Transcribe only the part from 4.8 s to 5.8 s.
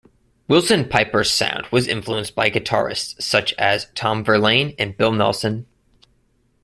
Bill Nelson.